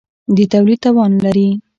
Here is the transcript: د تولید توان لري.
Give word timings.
د 0.35 0.37
تولید 0.51 0.79
توان 0.85 1.11
لري. 1.25 1.49